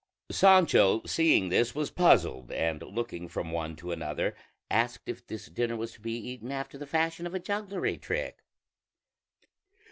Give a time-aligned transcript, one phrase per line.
[0.31, 4.33] Sancho seeing this was puzzled, and looking from one to another,
[4.67, 8.41] asked if this dinner was to be eaten after the fashion of a jugglery trick.